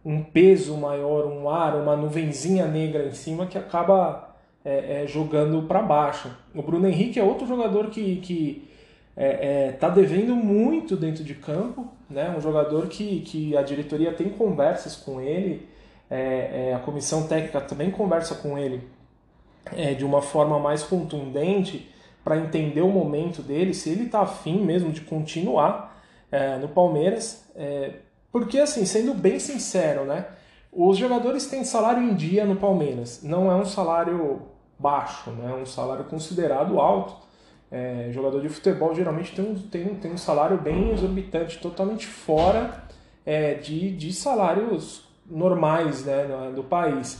um 0.09 0.23
peso 0.23 0.75
maior, 0.75 1.27
um 1.27 1.47
ar, 1.47 1.75
uma 1.75 1.95
nuvenzinha 1.95 2.65
negra 2.65 3.05
em 3.05 3.11
cima 3.11 3.45
que 3.45 3.59
acaba 3.59 4.35
é, 4.65 5.03
é, 5.03 5.07
jogando 5.07 5.61
para 5.67 5.83
baixo. 5.83 6.35
O 6.55 6.63
Bruno 6.63 6.87
Henrique 6.87 7.19
é 7.19 7.23
outro 7.23 7.45
jogador 7.45 7.91
que, 7.91 8.15
que 8.15 8.67
é, 9.15 9.67
é, 9.67 9.71
tá 9.73 9.87
devendo 9.87 10.35
muito 10.35 10.97
dentro 10.97 11.23
de 11.23 11.35
campo, 11.35 11.87
né? 12.09 12.33
um 12.35 12.41
jogador 12.41 12.87
que, 12.87 13.19
que 13.19 13.55
a 13.55 13.61
diretoria 13.61 14.11
tem 14.11 14.29
conversas 14.29 14.95
com 14.95 15.21
ele, 15.21 15.69
é, 16.09 16.69
é, 16.69 16.73
a 16.73 16.79
comissão 16.79 17.27
técnica 17.27 17.61
também 17.61 17.91
conversa 17.91 18.33
com 18.33 18.57
ele 18.57 18.81
de 19.95 20.03
uma 20.03 20.23
forma 20.23 20.57
mais 20.57 20.81
contundente 20.81 21.87
para 22.23 22.35
entender 22.37 22.81
o 22.81 22.87
momento 22.87 23.43
dele, 23.43 23.75
se 23.75 23.91
ele 23.91 24.05
está 24.05 24.21
afim 24.21 24.63
mesmo 24.63 24.91
de 24.91 25.01
continuar 25.01 26.01
no 26.59 26.67
Palmeiras 26.69 27.47
porque, 28.31 28.59
assim, 28.59 28.85
sendo 28.85 29.13
bem 29.13 29.39
sincero, 29.39 30.05
né? 30.05 30.25
Os 30.71 30.97
jogadores 30.97 31.47
têm 31.47 31.63
salário 31.63 32.03
em 32.03 32.13
dia 32.13 32.45
no 32.45 32.55
Palmeiras. 32.55 33.21
Não 33.23 33.51
é 33.51 33.55
um 33.55 33.65
salário 33.65 34.43
baixo, 34.77 35.31
né? 35.31 35.51
É 35.51 35.55
um 35.55 35.65
salário 35.65 36.05
considerado 36.05 36.79
alto. 36.79 37.15
É, 37.71 38.09
jogador 38.11 38.41
de 38.41 38.49
futebol 38.49 38.95
geralmente 38.95 39.35
tem 39.35 39.45
um, 39.45 39.55
tem, 39.55 39.95
tem 39.95 40.11
um 40.11 40.17
salário 40.17 40.57
bem 40.57 40.91
exorbitante, 40.91 41.59
totalmente 41.59 42.07
fora 42.07 42.83
é, 43.23 43.55
de, 43.55 43.91
de 43.91 44.11
salários 44.11 45.07
normais 45.25 46.03
né, 46.03 46.51
do 46.55 46.63
país. 46.63 47.19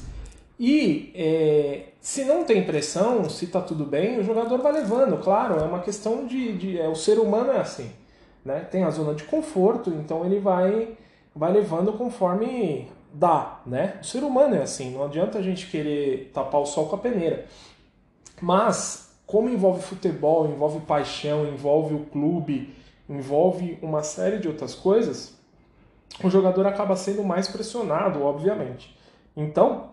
E 0.60 1.12
é, 1.16 1.90
se 2.02 2.26
não 2.26 2.44
tem 2.44 2.64
pressão, 2.66 3.30
se 3.30 3.46
está 3.46 3.62
tudo 3.62 3.86
bem, 3.86 4.20
o 4.20 4.24
jogador 4.24 4.60
vai 4.60 4.74
levando, 4.74 5.18
claro, 5.18 5.60
é 5.60 5.64
uma 5.64 5.80
questão 5.80 6.26
de. 6.26 6.54
de 6.58 6.80
é, 6.80 6.88
o 6.88 6.96
ser 6.96 7.20
humano 7.20 7.52
é 7.52 7.60
assim 7.60 7.92
né? 8.44 8.62
Tem 8.62 8.84
a 8.84 8.90
zona 8.90 9.14
de 9.14 9.24
conforto, 9.24 9.90
então 9.90 10.26
ele 10.26 10.40
vai 10.40 10.98
vai 11.36 11.52
levando 11.52 11.94
conforme 11.94 12.88
Dá, 13.12 13.62
né? 13.66 13.98
O 14.02 14.06
ser 14.06 14.24
humano 14.24 14.56
é 14.56 14.62
assim, 14.62 14.92
não 14.92 15.04
adianta 15.04 15.40
a 15.40 15.42
gente 15.42 15.68
querer 15.68 16.32
tapar 16.32 16.62
o 16.62 16.66
sol 16.66 16.88
com 16.88 16.96
a 16.96 17.00
peneira. 17.00 17.46
Mas, 18.40 19.16
como 19.26 19.50
envolve 19.50 19.82
futebol, 19.82 20.48
envolve 20.48 20.80
paixão, 20.82 21.48
envolve 21.48 21.96
o 21.96 22.06
clube, 22.06 22.74
envolve 23.10 23.80
uma 23.82 24.04
série 24.04 24.38
de 24.38 24.48
outras 24.48 24.76
coisas, 24.76 25.36
o 26.24 26.30
jogador 26.30 26.68
acaba 26.68 26.96
sendo 26.96 27.24
mais 27.24 27.48
pressionado, 27.48 28.22
obviamente. 28.24 28.96
Então, 29.36 29.90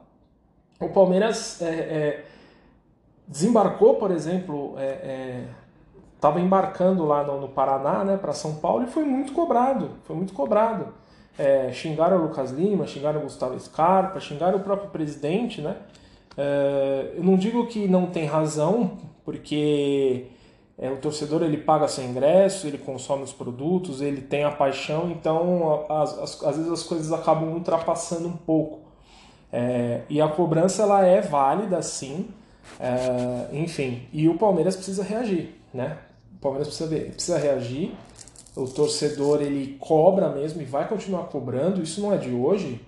o 0.79 0.91
Palmeiras 0.91 1.63
é, 1.63 1.69
é, 1.69 2.25
desembarcou, 3.27 3.95
por 3.95 4.11
exemplo, 4.11 4.75
estava 4.79 4.83
é, 4.83 5.49
é 6.23 6.41
embarcando 6.41 7.05
lá 7.05 7.23
no, 7.23 7.41
no 7.41 7.49
Paraná, 7.49 8.05
né, 8.05 8.17
para 8.17 8.33
São 8.33 8.57
Paulo 8.57 8.85
e 8.85 8.87
foi 8.87 9.05
muito 9.05 9.33
cobrado, 9.33 9.91
foi 10.05 10.17
muito 10.17 10.33
cobrado. 10.33 10.89
É, 11.39 11.71
xingaram 11.73 12.19
o 12.19 12.23
Lucas 12.23 12.51
Lima, 12.51 12.87
xingaram 12.87 13.21
o 13.21 13.25
Gustavo 13.25 13.59
Scarpa, 13.61 14.19
xingaram 14.19 14.59
o 14.59 14.63
próprio 14.63 14.91
presidente, 14.91 15.61
né? 15.61 15.77
É, 16.37 17.13
eu 17.17 17.23
não 17.23 17.37
digo 17.37 17.67
que 17.67 17.87
não 17.87 18.07
tem 18.07 18.25
razão, 18.25 18.93
porque 19.25 20.27
é, 20.79 20.91
o 20.91 20.97
torcedor 20.97 21.43
ele 21.43 21.59
paga 21.59 21.89
seu 21.89 22.05
ingresso, 22.05 22.67
ele 22.67 22.79
consome 22.79 23.23
os 23.23 23.33
produtos, 23.33 24.01
ele 24.01 24.21
tem 24.21 24.45
a 24.45 24.51
paixão, 24.51 25.11
então 25.11 25.87
às 25.89 26.57
vezes 26.57 26.71
as 26.71 26.83
coisas 26.83 27.13
acabam 27.13 27.53
ultrapassando 27.53 28.29
um 28.29 28.37
pouco. 28.37 28.81
É, 29.53 30.03
e 30.09 30.21
a 30.21 30.29
cobrança 30.29 30.83
ela 30.83 31.07
é 31.07 31.21
válida, 31.21 31.81
sim, 31.81 32.29
é, 32.81 33.55
enfim. 33.57 34.07
E 34.13 34.29
o 34.29 34.37
Palmeiras 34.37 34.77
precisa 34.77 35.03
reagir, 35.03 35.55
né? 35.73 35.99
Palmeiras 36.47 36.69
precisa, 36.69 36.89
ver, 36.89 37.13
precisa 37.13 37.39
reagir 37.39 37.95
o 38.57 38.67
torcedor 38.67 39.43
ele 39.43 39.77
cobra 39.79 40.31
mesmo 40.31 40.63
e 40.63 40.65
vai 40.65 40.89
continuar 40.89 41.25
cobrando, 41.25 41.83
isso 41.83 42.01
não 42.01 42.13
é 42.13 42.17
de 42.17 42.33
hoje. 42.33 42.81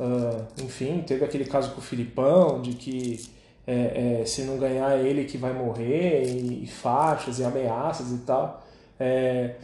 Uh, 0.00 0.64
enfim, 0.64 1.04
teve 1.06 1.22
aquele 1.22 1.44
caso 1.44 1.72
com 1.72 1.80
o 1.80 1.82
Filipão, 1.82 2.62
de 2.62 2.72
que 2.72 3.20
é, 3.66 4.20
é, 4.22 4.24
se 4.24 4.42
não 4.42 4.56
ganhar 4.56 4.98
é 4.98 5.06
ele 5.06 5.24
que 5.24 5.36
vai 5.36 5.52
morrer, 5.52 6.24
e, 6.24 6.64
e 6.64 6.66
faixas 6.66 7.38
e 7.38 7.44
ameaças 7.44 8.10
e 8.10 8.18
tal. 8.18 8.64
É, 8.98 9.56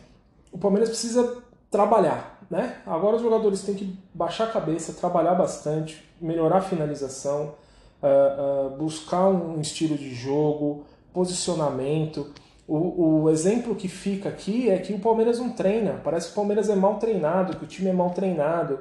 o 0.53 0.59
Palmeiras 0.59 0.91
precisa 0.91 1.39
trabalhar, 1.71 2.47
né? 2.51 2.77
Agora 2.87 3.17
os 3.17 3.23
jogadores 3.23 3.63
têm 3.63 3.75
que 3.75 3.99
baixar 4.13 4.45
a 4.45 4.51
cabeça, 4.51 4.93
trabalhar 4.93 5.35
bastante, 5.35 6.05
melhorar 6.21 6.59
a 6.59 6.63
finalização, 6.63 7.55
uh, 8.03 8.67
uh, 8.67 8.77
buscar 8.77 9.27
um 9.29 9.59
estilo 9.61 9.97
de 9.97 10.15
jogo, 10.15 10.85
posicionamento. 11.13 12.31
O, 12.69 13.23
o 13.23 13.31
exemplo 13.31 13.75
que 13.75 13.89
fica 13.89 14.29
aqui 14.29 14.69
é 14.69 14.77
que 14.77 14.93
o 14.93 14.99
Palmeiras 14.99 15.39
não 15.39 15.49
treina. 15.49 16.01
Parece 16.05 16.27
que 16.27 16.33
o 16.33 16.37
Palmeiras 16.37 16.69
é 16.69 16.77
mal 16.77 16.99
treinado, 16.99 17.57
que 17.57 17.65
o 17.65 17.67
time 17.67 17.89
é 17.89 17.93
mal 17.95 18.11
treinado, 18.11 18.81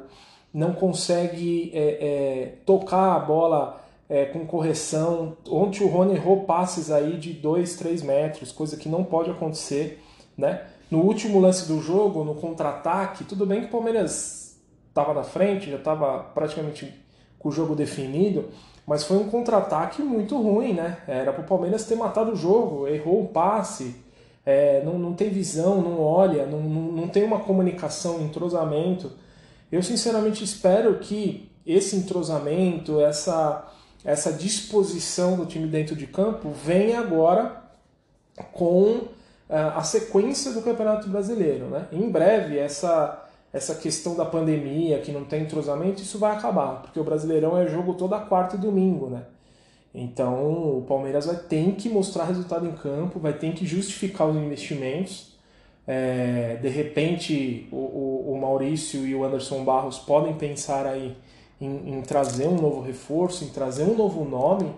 não 0.53 0.73
consegue 0.73 1.71
é, 1.73 1.79
é, 1.79 2.53
tocar 2.65 3.15
a 3.15 3.19
bola 3.19 3.81
é, 4.09 4.25
com 4.25 4.45
correção. 4.45 5.37
Ontem 5.49 5.85
o 5.85 5.87
Rony 5.87 6.15
errou 6.15 6.43
passes 6.43 6.91
aí 6.91 7.17
de 7.17 7.31
2, 7.31 7.77
3 7.77 8.03
metros, 8.03 8.51
coisa 8.51 8.75
que 8.75 8.89
não 8.89 9.05
pode 9.05 9.31
acontecer. 9.31 10.03
Né? 10.37 10.61
No 10.91 10.99
último 10.99 11.39
lance 11.39 11.65
do 11.65 11.81
jogo, 11.81 12.25
no 12.25 12.35
contra-ataque, 12.35 13.23
tudo 13.23 13.45
bem 13.45 13.61
que 13.61 13.67
o 13.67 13.71
Palmeiras 13.71 14.59
estava 14.89 15.13
na 15.13 15.23
frente, 15.23 15.71
já 15.71 15.77
estava 15.77 16.19
praticamente 16.19 16.93
com 17.39 17.47
o 17.47 17.51
jogo 17.51 17.73
definido, 17.73 18.49
mas 18.87 19.03
foi 19.03 19.17
um 19.17 19.29
contra-ataque 19.29 20.01
muito 20.01 20.41
ruim, 20.41 20.71
né? 20.71 20.99
Era 21.05 21.33
para 21.33 21.41
o 21.41 21.45
Palmeiras 21.45 21.83
ter 21.83 21.95
matado 21.95 22.31
o 22.31 22.35
jogo, 22.37 22.87
errou 22.87 23.21
o 23.21 23.27
passe, 23.27 23.97
é, 24.45 24.81
não, 24.85 24.97
não 24.97 25.13
tem 25.13 25.29
visão, 25.29 25.81
não 25.81 25.99
olha, 25.99 26.45
não, 26.45 26.61
não, 26.61 26.81
não 26.93 27.07
tem 27.09 27.25
uma 27.25 27.39
comunicação, 27.39 28.15
um 28.15 28.25
entrosamento. 28.25 29.11
Eu 29.69 29.83
sinceramente 29.83 30.41
espero 30.41 30.99
que 30.99 31.51
esse 31.65 31.97
entrosamento, 31.97 33.01
essa, 33.01 33.67
essa 34.05 34.31
disposição 34.31 35.35
do 35.35 35.45
time 35.45 35.67
dentro 35.67 35.93
de 35.93 36.07
campo 36.07 36.49
venha 36.51 37.01
agora 37.01 37.61
com 38.53 39.01
é, 39.49 39.57
a 39.57 39.83
sequência 39.83 40.53
do 40.53 40.61
Campeonato 40.61 41.09
Brasileiro. 41.09 41.65
Né? 41.65 41.87
Em 41.91 42.09
breve, 42.09 42.57
essa 42.57 43.26
essa 43.57 43.75
questão 43.75 44.15
da 44.15 44.23
pandemia, 44.23 44.99
que 44.99 45.11
não 45.11 45.25
tem 45.25 45.43
entrosamento, 45.43 46.01
isso 46.01 46.19
vai 46.19 46.35
acabar, 46.35 46.81
porque 46.83 46.99
o 46.99 47.03
Brasileirão 47.03 47.57
é 47.57 47.67
jogo 47.67 47.95
toda 47.95 48.19
quarta 48.19 48.55
e 48.55 48.59
domingo, 48.59 49.09
né? 49.09 49.23
Então 49.93 50.77
o 50.77 50.85
Palmeiras 50.87 51.25
vai 51.25 51.35
ter 51.35 51.73
que 51.73 51.89
mostrar 51.89 52.25
resultado 52.25 52.67
em 52.67 52.71
campo, 52.73 53.19
vai 53.19 53.33
ter 53.33 53.53
que 53.53 53.65
justificar 53.65 54.27
os 54.27 54.35
investimentos. 54.35 55.35
É, 55.87 56.57
de 56.61 56.67
repente 56.67 57.67
o, 57.71 57.77
o, 57.77 58.33
o, 58.33 58.41
Maurício 58.41 59.07
e 59.07 59.15
o 59.15 59.23
Anderson 59.23 59.63
Barros 59.63 59.97
podem 59.97 60.35
pensar 60.35 60.85
aí 60.85 61.15
em, 61.61 61.95
em 61.95 62.01
trazer 62.01 62.47
um 62.47 62.61
novo 62.61 62.81
reforço, 62.81 63.45
em 63.45 63.47
trazer 63.47 63.83
um 63.83 63.95
novo 63.95 64.23
nome 64.25 64.75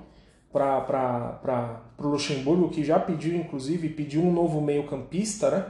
para 0.53 1.81
o 1.98 2.07
Luxemburgo, 2.07 2.69
que 2.69 2.83
já 2.83 3.00
pediu, 3.00 3.36
inclusive, 3.36 3.89
pediu 3.89 4.21
um 4.21 4.31
novo 4.31 4.62
meio-campista, 4.62 5.50
né? 5.50 5.65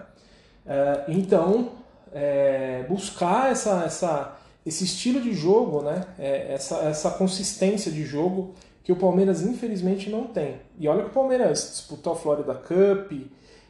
É, 0.66 1.06
então 1.08 1.72
é, 2.14 2.86
buscar 2.88 3.52
essa, 3.52 3.84
essa, 3.86 4.38
esse 4.66 4.84
estilo 4.84 5.22
de 5.22 5.34
jogo, 5.34 5.82
né? 5.82 6.06
É, 6.18 6.54
essa, 6.54 6.78
essa 6.78 7.12
consistência 7.12 7.92
de 7.92 8.04
jogo 8.06 8.54
que 8.84 8.92
o 8.92 8.96
Palmeiras 8.96 9.42
infelizmente 9.42 10.10
não 10.10 10.26
tem. 10.26 10.56
E 10.80 10.88
olha 10.88 11.04
que 11.04 11.10
o 11.10 11.14
Palmeiras 11.14 11.70
disputou 11.72 12.14
a 12.14 12.16
Florida 12.16 12.56
Cup, 12.56 13.12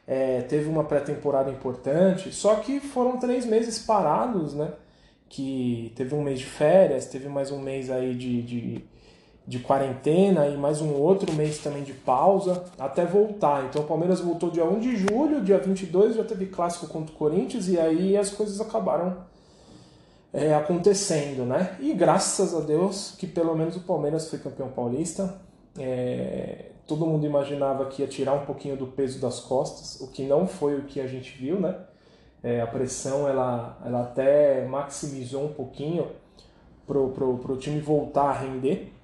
é, 0.08 0.42
teve 0.42 0.70
uma 0.70 0.84
pré-temporada 0.84 1.52
importante, 1.52 2.34
só 2.34 2.56
que 2.56 2.80
foram 2.80 3.18
três 3.18 3.46
meses 3.46 3.80
parados, 3.80 4.54
né? 4.54 4.72
Que 5.28 5.92
teve 5.96 6.16
um 6.16 6.24
mês 6.24 6.40
de 6.40 6.46
férias, 6.46 7.06
teve 7.06 7.28
mais 7.28 7.52
um 7.52 7.60
mês 7.60 7.90
aí 7.90 8.16
de, 8.16 8.42
de 8.42 8.84
de 9.50 9.58
quarentena 9.58 10.48
e 10.48 10.56
mais 10.56 10.80
um 10.80 10.94
outro 10.94 11.34
mês 11.34 11.58
também 11.58 11.82
de 11.82 11.92
pausa 11.92 12.66
até 12.78 13.04
voltar. 13.04 13.66
Então 13.66 13.82
o 13.82 13.86
Palmeiras 13.86 14.20
voltou 14.20 14.52
dia 14.52 14.64
1 14.64 14.80
de 14.80 14.96
julho, 14.96 15.42
dia 15.42 15.58
22 15.58 16.18
já 16.18 16.24
teve 16.24 16.46
clássico 16.46 16.86
contra 16.86 17.12
o 17.12 17.18
Corinthians 17.18 17.68
e 17.68 17.80
aí 17.80 18.16
as 18.16 18.30
coisas 18.30 18.62
acabaram 18.62 19.18
é, 20.32 20.54
acontecendo, 20.54 21.46
né? 21.46 21.76
E 21.80 21.96
graças 21.96 22.54
a 22.54 22.60
Deus 22.60 23.16
que 23.18 23.26
pelo 23.26 23.56
menos 23.56 23.76
o 23.76 23.80
Palmeiras 23.80 24.30
foi 24.30 24.38
campeão 24.38 24.70
paulista. 24.70 25.42
É, 25.80 26.66
todo 26.86 27.08
mundo 27.08 27.26
imaginava 27.26 27.88
que 27.88 28.04
ia 28.04 28.08
tirar 28.08 28.34
um 28.34 28.46
pouquinho 28.46 28.78
do 28.78 28.86
peso 28.86 29.20
das 29.20 29.40
costas, 29.40 30.00
o 30.00 30.12
que 30.12 30.26
não 30.26 30.46
foi 30.46 30.78
o 30.78 30.84
que 30.84 31.02
a 31.02 31.08
gente 31.08 31.36
viu, 31.36 31.60
né? 31.60 31.76
É, 32.44 32.62
a 32.62 32.68
pressão 32.68 33.28
ela, 33.28 33.80
ela 33.84 34.02
até 34.02 34.64
maximizou 34.68 35.46
um 35.46 35.54
pouquinho 35.54 36.06
pro, 36.86 37.10
pro, 37.10 37.40
pro 37.40 37.58
time 37.58 37.82
voltar 37.82 38.30
a 38.30 38.34
render 38.34 38.99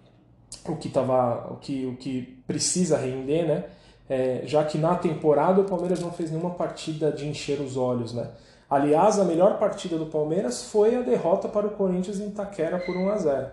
o 0.67 0.75
que 0.75 0.89
tava, 0.89 1.51
o 1.51 1.57
que, 1.57 1.85
o 1.85 1.95
que 1.95 2.43
precisa 2.47 2.97
render, 2.97 3.45
né? 3.45 3.65
É, 4.07 4.41
já 4.45 4.63
que 4.63 4.77
na 4.77 4.95
temporada 4.95 5.61
o 5.61 5.63
Palmeiras 5.63 5.99
não 5.99 6.11
fez 6.11 6.29
nenhuma 6.29 6.51
partida 6.51 7.11
de 7.11 7.27
encher 7.27 7.59
os 7.59 7.75
olhos, 7.75 8.13
né? 8.13 8.29
Aliás, 8.69 9.19
a 9.19 9.23
melhor 9.23 9.57
partida 9.59 9.97
do 9.97 10.07
Palmeiras 10.07 10.63
foi 10.63 10.95
a 10.95 11.01
derrota 11.01 11.47
para 11.47 11.67
o 11.67 11.71
Corinthians 11.71 12.19
em 12.19 12.27
Itaquera 12.27 12.79
por 12.79 12.95
1 12.95 13.09
a 13.09 13.17
0, 13.17 13.47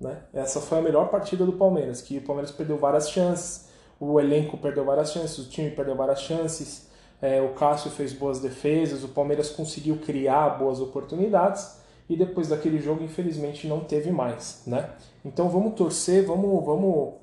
né? 0.00 0.18
Essa 0.32 0.60
foi 0.60 0.78
a 0.78 0.82
melhor 0.82 1.08
partida 1.08 1.44
do 1.44 1.52
Palmeiras, 1.52 2.00
que 2.02 2.18
o 2.18 2.22
Palmeiras 2.22 2.50
perdeu 2.50 2.76
várias 2.76 3.10
chances, 3.10 3.68
o 3.98 4.20
elenco 4.20 4.56
perdeu 4.58 4.84
várias 4.84 5.12
chances, 5.12 5.38
o 5.38 5.48
time 5.48 5.70
perdeu 5.70 5.96
várias 5.96 6.20
chances, 6.20 6.88
é, 7.20 7.40
o 7.40 7.54
Cássio 7.54 7.90
fez 7.90 8.12
boas 8.12 8.40
defesas, 8.40 9.02
o 9.02 9.08
Palmeiras 9.08 9.50
conseguiu 9.50 9.96
criar 9.98 10.50
boas 10.50 10.80
oportunidades 10.80 11.84
e 12.08 12.16
depois 12.16 12.48
daquele 12.48 12.78
jogo, 12.78 13.02
infelizmente, 13.02 13.66
não 13.66 13.80
teve 13.80 14.10
mais, 14.10 14.62
né? 14.66 14.90
Então 15.24 15.48
vamos 15.48 15.74
torcer, 15.74 16.24
vamos, 16.24 16.64
vamos 16.64 17.14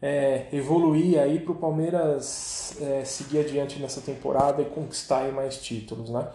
é, 0.00 0.46
evoluir 0.52 1.18
aí 1.18 1.38
para 1.38 1.52
o 1.52 1.56
Palmeiras 1.56 2.76
é, 2.80 3.04
seguir 3.04 3.40
adiante 3.40 3.78
nessa 3.80 4.00
temporada 4.00 4.62
e 4.62 4.66
conquistar 4.66 5.30
mais 5.32 5.58
títulos, 5.58 6.10
né? 6.10 6.28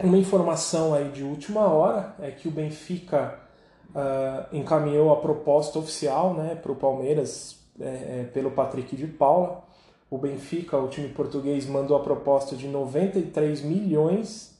Uma 0.00 0.16
informação 0.16 0.94
aí 0.94 1.08
de 1.10 1.24
última 1.24 1.66
hora 1.66 2.14
é 2.20 2.30
que 2.30 2.46
o 2.46 2.52
Benfica 2.52 3.40
uh, 3.90 4.56
encaminhou 4.56 5.12
a 5.12 5.16
proposta 5.16 5.78
oficial 5.78 6.34
né, 6.34 6.54
para 6.54 6.70
o 6.70 6.76
Palmeiras 6.76 7.58
é, 7.80 7.84
é, 8.20 8.30
pelo 8.32 8.52
Patrick 8.52 8.94
de 8.94 9.08
Paula. 9.08 9.64
O 10.08 10.16
Benfica, 10.16 10.78
o 10.78 10.86
time 10.86 11.08
português, 11.08 11.66
mandou 11.66 11.96
a 11.96 12.00
proposta 12.00 12.54
de 12.54 12.68
93 12.68 13.62
milhões 13.62 14.56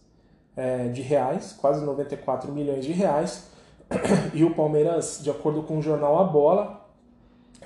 é, 0.59 0.89
de 0.89 1.03
reais, 1.03 1.53
quase 1.53 1.85
94 1.85 2.51
milhões 2.51 2.85
de 2.85 2.93
reais, 2.93 3.47
e 4.35 4.43
o 4.43 4.55
Palmeiras, 4.55 5.21
de 5.23 5.31
acordo 5.31 5.63
com 5.63 5.79
o 5.79 5.83
jornal 5.83 6.19
A 6.19 6.25
Bola, 6.25 6.85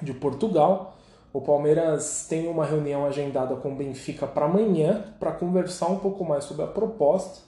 de 0.02 0.12
Portugal, 0.12 0.96
o 1.32 1.40
Palmeiras 1.40 2.26
tem 2.28 2.46
uma 2.46 2.66
reunião 2.66 3.06
agendada 3.06 3.56
com 3.56 3.72
o 3.72 3.74
Benfica 3.74 4.26
para 4.26 4.44
amanhã 4.44 5.06
para 5.18 5.32
conversar 5.32 5.86
um 5.86 5.98
pouco 5.98 6.22
mais 6.22 6.44
sobre 6.44 6.64
a 6.64 6.66
proposta. 6.66 7.40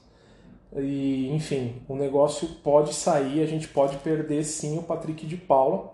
E, 0.75 1.31
enfim, 1.31 1.83
o 1.87 1.95
negócio 1.95 2.49
pode 2.65 2.95
sair, 2.95 3.43
a 3.43 3.47
gente 3.47 3.69
pode 3.69 3.99
perder 3.99 4.43
sim 4.45 4.79
o 4.79 4.83
Patrick 4.83 5.27
de 5.27 5.37
Paula, 5.37 5.93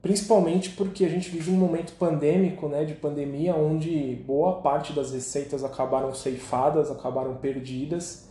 principalmente 0.00 0.70
porque 0.70 1.04
a 1.04 1.08
gente 1.08 1.28
vive 1.28 1.50
um 1.50 1.56
momento 1.56 1.92
pandêmico, 1.98 2.68
né, 2.68 2.84
de 2.84 2.94
pandemia, 2.94 3.54
onde 3.54 4.14
boa 4.26 4.62
parte 4.62 4.94
das 4.94 5.12
receitas 5.12 5.62
acabaram 5.62 6.14
ceifadas, 6.14 6.90
acabaram 6.90 7.36
perdidas, 7.36 8.26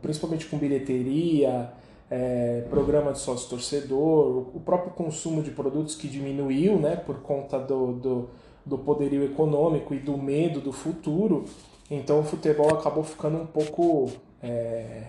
principalmente 0.00 0.46
com 0.46 0.58
bilheteria, 0.58 1.72
é, 2.10 2.64
programa 2.68 3.12
de 3.12 3.20
sócio 3.20 3.48
torcedor, 3.48 4.50
o 4.54 4.60
próprio 4.60 4.92
consumo 4.92 5.42
de 5.42 5.52
produtos 5.52 5.94
que 5.94 6.08
diminuiu 6.08 6.78
né, 6.78 6.96
por 6.96 7.20
conta 7.20 7.58
do, 7.58 7.92
do, 7.92 8.30
do 8.66 8.78
poderio 8.78 9.22
econômico 9.22 9.94
e 9.94 9.98
do 9.98 10.18
medo 10.18 10.60
do 10.60 10.72
futuro. 10.72 11.44
Então 11.88 12.20
o 12.20 12.24
futebol 12.24 12.74
acabou 12.74 13.04
ficando 13.04 13.38
um 13.38 13.46
pouco. 13.46 14.10
É, 14.42 15.04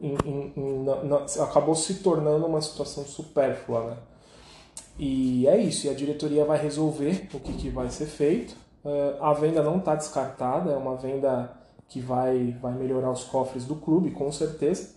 em, 0.00 0.16
em, 0.24 0.52
em, 0.56 0.84
na, 0.84 1.24
acabou 1.44 1.74
se 1.74 1.94
tornando 1.94 2.46
uma 2.46 2.60
situação 2.60 3.04
supérflua. 3.04 3.84
Né? 3.84 3.96
E 4.98 5.46
é 5.46 5.56
isso, 5.56 5.86
e 5.86 5.90
a 5.90 5.94
diretoria 5.94 6.44
vai 6.44 6.60
resolver 6.60 7.28
o 7.32 7.40
que, 7.40 7.52
que 7.52 7.68
vai 7.68 7.88
ser 7.90 8.06
feito. 8.06 8.56
Uh, 8.84 9.22
a 9.22 9.32
venda 9.32 9.62
não 9.62 9.78
está 9.78 9.94
descartada, 9.94 10.72
é 10.72 10.76
uma 10.76 10.94
venda 10.96 11.50
que 11.94 12.00
vai, 12.00 12.56
vai 12.60 12.74
melhorar 12.74 13.12
os 13.12 13.22
cofres 13.22 13.64
do 13.64 13.76
clube, 13.76 14.10
com 14.10 14.32
certeza. 14.32 14.88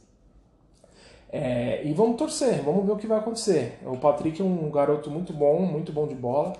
É, 1.29 1.85
e 1.85 1.93
vamos 1.93 2.17
torcer, 2.17 2.63
vamos 2.63 2.87
ver 2.87 2.93
o 2.93 2.97
que 2.97 3.05
vai 3.05 3.19
acontecer. 3.19 3.77
O 3.85 3.97
Patrick 3.97 4.41
é 4.41 4.43
um 4.43 4.71
garoto 4.71 5.11
muito 5.11 5.31
bom, 5.31 5.61
muito 5.61 5.93
bom 5.93 6.07
de 6.07 6.15
bola. 6.15 6.53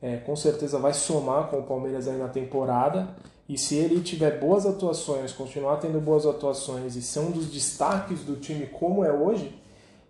É, 0.00 0.18
com 0.18 0.36
certeza 0.36 0.78
vai 0.78 0.94
somar 0.94 1.48
com 1.48 1.58
o 1.58 1.64
Palmeiras 1.64 2.06
aí 2.06 2.16
na 2.16 2.28
temporada. 2.28 3.08
E 3.48 3.58
se 3.58 3.74
ele 3.74 4.00
tiver 4.00 4.38
boas 4.38 4.64
atuações, 4.64 5.32
continuar 5.32 5.78
tendo 5.78 6.00
boas 6.00 6.24
atuações 6.24 6.94
e 6.94 7.02
ser 7.02 7.18
um 7.18 7.32
dos 7.32 7.46
destaques 7.50 8.20
do 8.20 8.36
time 8.36 8.66
como 8.66 9.04
é 9.04 9.12
hoje, 9.12 9.60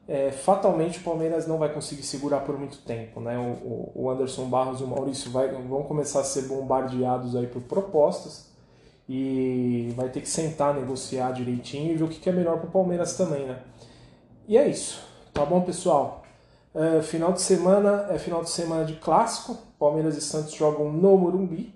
é, 0.06 0.30
fatalmente 0.30 0.99
o 0.99 1.02
Palmeiras 1.02 1.47
não 1.47 1.56
vai 1.56 1.73
conseguir 1.73 2.02
segurar 2.02 2.40
por 2.40 2.59
muito 2.59 2.83
tempo. 2.83 3.18
Né? 3.18 3.38
O, 3.38 3.92
o 3.94 4.11
Anderson 4.11 4.44
Barros 4.44 4.83
e 4.83 4.85
o 4.85 4.87
Maurício 4.87 5.30
vai, 5.30 5.49
vão 5.49 5.85
começar 5.85 6.21
a 6.21 6.25
ser 6.25 6.42
bombardeados 6.42 7.35
aí 7.35 7.47
por 7.47 7.62
propostas 7.62 8.52
e 9.08 9.92
vai 9.96 10.08
ter 10.08 10.20
que 10.20 10.28
sentar, 10.28 10.75
negociar 10.75 11.32
direitinho 11.32 11.92
e 11.92 11.96
ver 11.96 12.04
o 12.04 12.08
que 12.08 12.28
é 12.28 12.32
melhor 12.32 12.58
para 12.58 12.68
o 12.68 12.73
Palmeiras 12.73 13.16
também. 13.16 13.46
Né? 13.46 13.58
E 14.49 14.56
é 14.56 14.68
isso, 14.68 15.02
tá 15.32 15.44
bom 15.44 15.61
pessoal? 15.61 16.23
É, 16.75 17.02
final 17.02 17.32
de 17.32 17.40
semana 17.40 18.06
é 18.11 18.18
final 18.18 18.42
de 18.42 18.50
semana 18.50 18.84
de 18.84 18.94
clássico. 18.94 19.56
Palmeiras 19.78 20.16
e 20.16 20.20
Santos 20.20 20.54
jogam 20.54 20.90
no 20.90 21.16
Morumbi. 21.16 21.73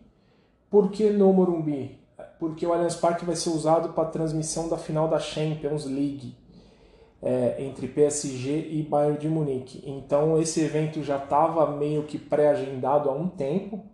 Por 0.69 0.91
que 0.91 1.11
no 1.11 1.33
Morumbi? 1.33 1.99
Porque 2.41 2.67
o 2.67 2.73
Allianz 2.73 2.97
Parque 2.97 3.25
vai 3.25 3.37
ser 3.37 3.51
usado 3.51 3.91
para 3.91 4.09
transmissão 4.09 4.69
da 4.69 4.77
final 4.77 5.09
da 5.09 5.19
Champions 5.21 5.85
League 5.85 6.37
é, 7.23 7.57
entre 7.59 7.89
PSG 7.89 8.71
e 8.73 8.83
Bayern 8.83 9.19
de 9.19 9.29
Munique. 9.29 9.83
Então 9.87 10.41
esse 10.41 10.61
evento 10.61 11.03
já 11.03 11.17
estava 11.17 11.71
meio 11.77 12.03
que 12.05 12.19
pré-agendado 12.19 13.09
há 13.09 13.13
um 13.13 13.29
tempo 13.29 13.85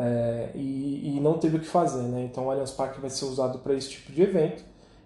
é, 0.00 0.50
e, 0.54 1.16
e, 1.16 1.20
não 1.20 1.38
teve 1.38 1.56
o 1.56 1.60
que 1.60 1.66
fazer, 1.66 2.02
né? 2.02 2.24
Então 2.24 2.46
o 2.46 2.50
Allianz 2.50 2.70
Parque 2.70 3.00
vai 3.00 3.10
ser 3.10 3.24
usado 3.26 3.58
para 3.58 3.74
esse 3.74 3.90
tipo 3.90 4.12
de 4.12 4.22
evento 4.22 4.64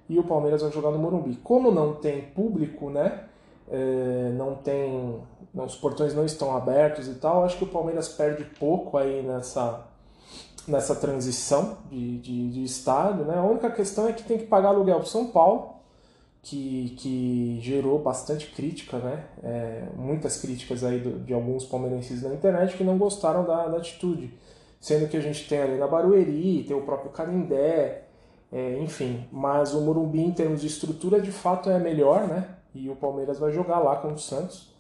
e 0.09 0.19
o 0.19 0.25
Palmeiras 0.25 0.63
vai 0.63 0.71
jogar 0.71 0.91
no 0.91 0.99
Morumbi. 0.99 1.37
Como 1.43 1.71
não 1.71 1.95
tem 1.95 2.23
público, 2.23 2.91
né? 2.91 3.25
É, 3.71 4.33
não 4.37 4.55
tem, 4.57 5.21
não, 5.53 5.65
os 5.65 5.75
portões 5.75 6.15
não 6.15 6.25
estão 6.25 6.55
abertos 6.57 7.09
e 7.09 7.15
tal. 7.15 7.45
Acho 7.45 7.57
que 7.59 7.65
o 7.65 7.69
Palmeiras 7.69 8.09
perde 8.09 8.45
pouco 8.59 8.97
aí 8.97 9.23
nessa 9.23 9.89
nessa 10.67 10.95
transição 10.97 11.77
de, 11.91 12.19
de, 12.19 12.51
de 12.51 12.65
estádio, 12.65 13.25
né? 13.25 13.37
A 13.37 13.43
única 13.43 13.71
questão 13.71 14.09
é 14.09 14.13
que 14.13 14.23
tem 14.23 14.39
que 14.39 14.47
pagar 14.47 14.69
aluguel 14.69 14.97
para 14.97 15.07
São 15.07 15.27
Paulo 15.27 15.75
que, 16.45 16.95
que 16.99 17.59
gerou 17.63 17.99
bastante 17.99 18.47
crítica, 18.49 18.99
né? 18.99 19.25
É, 19.43 19.85
muitas 19.97 20.37
críticas 20.37 20.85
aí 20.85 21.01
do, 21.01 21.19
de 21.21 21.33
alguns 21.33 21.65
palmeirenses 21.65 22.23
na 22.23 22.35
internet 22.35 22.77
que 22.77 22.85
não 22.85 22.99
gostaram 22.99 23.45
da, 23.45 23.67
da, 23.67 23.79
atitude. 23.79 24.33
Sendo 24.85 25.09
que 25.09 25.17
a 25.17 25.21
gente 25.21 25.49
tem 25.49 25.63
ali 25.63 25.79
na 25.79 25.87
Barueri, 25.87 26.63
tem 26.69 26.77
o 26.77 26.83
próprio 26.83 27.11
Canindé, 27.11 28.03
é, 28.53 28.79
enfim. 28.81 29.27
Mas 29.33 29.73
o 29.73 29.81
Morumbi, 29.81 30.21
em 30.21 30.31
termos 30.31 30.61
de 30.61 30.67
estrutura, 30.67 31.23
de 31.23 31.33
fato 31.33 31.71
é 31.71 31.79
melhor, 31.79 32.29
né? 32.29 32.51
E 32.75 32.91
o 32.91 32.95
Palmeiras 32.95 33.39
vai 33.39 33.51
jogar 33.51 33.79
lá 33.79 33.97
com 33.97 34.13
o 34.13 34.19
Santos. 34.19 34.75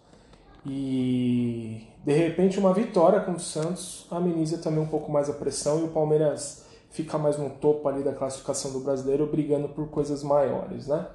E 0.66 1.86
de 2.04 2.12
repente 2.12 2.58
uma 2.58 2.74
vitória 2.74 3.18
com 3.20 3.32
o 3.32 3.40
Santos 3.40 4.06
ameniza 4.10 4.58
também 4.58 4.80
um 4.80 4.88
pouco 4.88 5.10
mais 5.10 5.30
a 5.30 5.32
pressão 5.32 5.80
e 5.80 5.84
o 5.84 5.88
Palmeiras 5.88 6.66
fica 6.90 7.16
mais 7.16 7.38
no 7.38 7.48
topo 7.48 7.88
ali 7.88 8.02
da 8.02 8.12
classificação 8.12 8.72
do 8.72 8.80
brasileiro, 8.80 9.26
brigando 9.26 9.70
por 9.70 9.88
coisas 9.88 10.22
maiores, 10.22 10.86
né? 10.86 11.06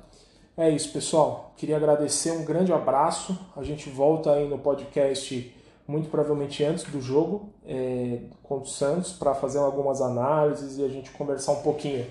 É 0.57 0.67
isso, 0.67 0.91
pessoal. 0.91 1.53
Queria 1.55 1.77
agradecer, 1.77 2.31
um 2.31 2.43
grande 2.43 2.73
abraço. 2.73 3.37
A 3.55 3.61
gente 3.61 3.87
volta 3.87 4.31
aí 4.33 4.49
no 4.49 4.57
podcast 4.57 5.58
muito 5.89 6.07
provavelmente 6.07 6.63
antes 6.63 6.83
do 6.83 7.01
jogo 7.01 7.49
é, 7.65 8.19
contra 8.43 8.65
o 8.65 8.71
Santos 8.71 9.11
para 9.13 9.33
fazer 9.33 9.57
algumas 9.57 10.01
análises 10.01 10.77
e 10.77 10.83
a 10.85 10.87
gente 10.87 11.09
conversar 11.09 11.53
um 11.53 11.63
pouquinho, 11.63 12.05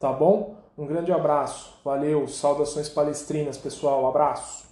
tá 0.00 0.12
bom? 0.12 0.56
Um 0.76 0.84
grande 0.84 1.12
abraço, 1.12 1.78
valeu, 1.84 2.26
saudações 2.26 2.88
palestrinas, 2.88 3.56
pessoal, 3.56 4.08
abraço. 4.08 4.69